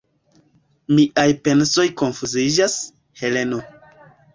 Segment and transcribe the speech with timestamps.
[0.93, 2.83] Miaj pensoj konfuziĝas,
[3.23, 3.67] Heleno.